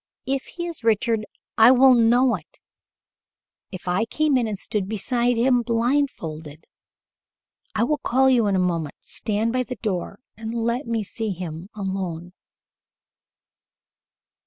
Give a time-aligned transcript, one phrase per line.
[0.25, 1.27] If he is Richard,
[1.59, 2.59] I would know it
[3.71, 6.65] if I came in and stood beside him blindfolded.
[7.75, 8.95] I will call you in a moment.
[9.01, 12.33] Stand by the door, and let me see him alone."